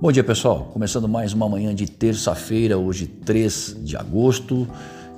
[0.00, 4.64] Bom dia pessoal, começando mais uma manhã de terça-feira, hoje 3 de agosto,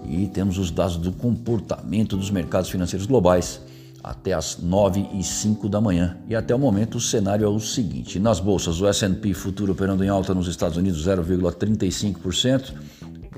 [0.08, 3.60] e temos os dados do comportamento dos mercados financeiros globais
[4.02, 6.16] até as 9 e 5 da manhã.
[6.26, 10.02] E até o momento o cenário é o seguinte: nas bolsas, o S&P futuro operando
[10.02, 12.72] em alta nos Estados Unidos 0,35%,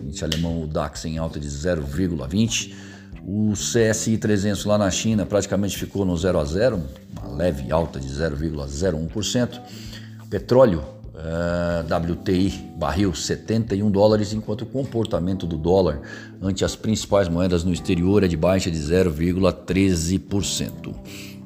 [0.00, 2.72] índice alemão o DAX em alta de 0,20%,
[3.26, 6.80] o CSI 300 lá na China praticamente ficou no 0 a 0,
[7.20, 9.60] uma leve alta de 0,01%.
[10.30, 16.00] Petróleo Uh, eh, WTI barril 71 dólares, enquanto o comportamento do dólar
[16.40, 20.94] ante as principais moedas no exterior é de baixa de 0,13%.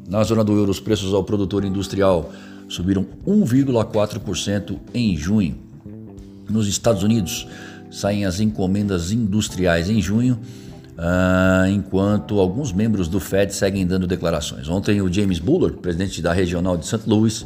[0.08, 2.30] Na zona do euro, os preços ao produtor industrial
[2.68, 5.58] subiram 1,4% em junho.
[6.48, 7.48] Nos Estados Unidos,
[7.90, 10.38] saem as encomendas industriais em junho,
[10.96, 14.68] uh, enquanto alguns membros do Fed seguem dando declarações.
[14.68, 17.02] Ontem, o James Bullard, presidente da regional de St.
[17.06, 17.44] Louis,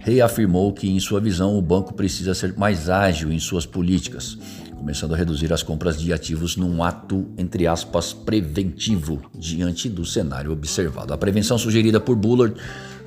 [0.00, 4.36] reafirmou que, em sua visão, o banco precisa ser mais ágil em suas políticas,
[4.76, 10.50] começando a reduzir as compras de ativos num ato, entre aspas, preventivo diante do cenário
[10.50, 11.12] observado.
[11.12, 12.58] A prevenção sugerida por Bullard,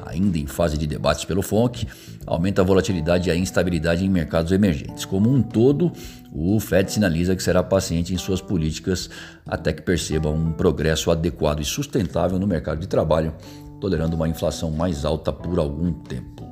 [0.05, 1.87] ainda em fase de debates pelo FONC,
[2.27, 5.03] aumenta a volatilidade e a instabilidade em mercados emergentes.
[5.03, 5.91] Como um todo,
[6.31, 9.09] o Fed sinaliza que será paciente em suas políticas
[9.47, 13.33] até que perceba um progresso adequado e sustentável no mercado de trabalho,
[13.81, 16.43] tolerando uma inflação mais alta por algum tempo.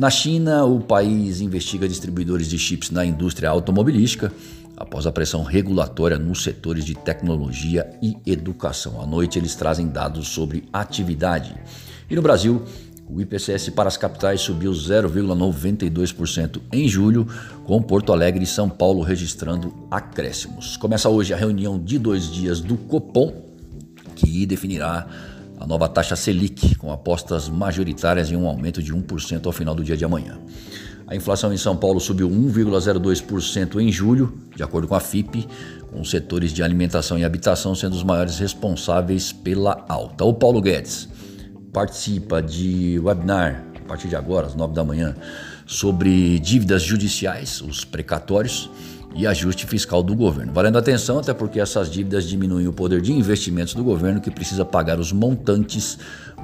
[0.00, 4.32] Na China, o país investiga distribuidores de chips na indústria automobilística
[4.74, 8.98] após a pressão regulatória nos setores de tecnologia e educação.
[9.02, 11.54] À noite, eles trazem dados sobre atividade.
[12.08, 12.62] E no Brasil,
[13.10, 17.26] o IPCS para as capitais subiu 0,92% em julho,
[17.66, 20.78] com Porto Alegre e São Paulo registrando acréscimos.
[20.78, 23.34] Começa hoje a reunião de dois dias do Copom,
[24.16, 25.06] que definirá
[25.60, 29.84] a nova taxa Selic, com apostas majoritárias em um aumento de 1% ao final do
[29.84, 30.38] dia de amanhã.
[31.06, 35.46] A inflação em São Paulo subiu 1,02% em julho, de acordo com a FIP,
[35.90, 40.24] com os setores de alimentação e habitação sendo os maiores responsáveis pela alta.
[40.24, 41.08] O Paulo Guedes
[41.72, 45.14] participa de webinar a partir de agora, às 9 da manhã,
[45.66, 48.70] sobre dívidas judiciais, os precatórios
[49.14, 50.52] e ajuste fiscal do governo.
[50.52, 54.64] Valendo atenção, até porque essas dívidas diminuem o poder de investimentos do governo, que precisa
[54.64, 55.98] pagar os montantes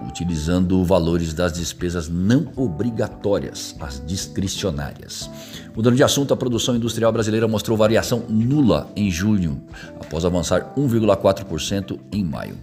[0.08, 5.30] utilizando valores das despesas não obrigatórias, as discricionárias.
[5.74, 9.62] Mudando de assunto, a produção industrial brasileira mostrou variação nula em junho,
[10.00, 12.56] após avançar 1,4% em maio.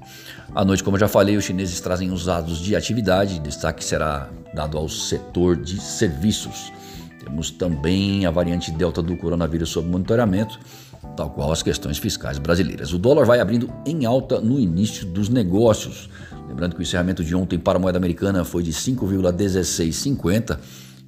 [0.53, 4.29] À noite, como eu já falei, os chineses trazem os dados de atividade, destaque será
[4.53, 6.71] dado ao setor de serviços.
[7.23, 10.59] Temos também a variante Delta do coronavírus sob monitoramento,
[11.15, 12.93] tal qual as questões fiscais brasileiras.
[12.93, 16.09] O dólar vai abrindo em alta no início dos negócios.
[16.47, 20.59] Lembrando que o encerramento de ontem para a moeda americana foi de 5,1650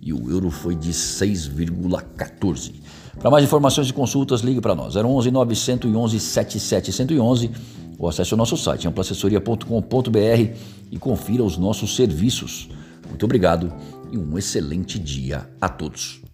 [0.01, 2.73] e o euro foi de 6,14.
[3.19, 4.95] Para mais informações e consultas, ligue para nós.
[4.95, 7.51] 011 911 7711
[7.97, 10.55] ou acesse o nosso site amplaassessoria.com.br
[10.91, 12.69] e confira os nossos serviços.
[13.07, 13.73] Muito obrigado
[14.11, 16.24] e um excelente dia a todos.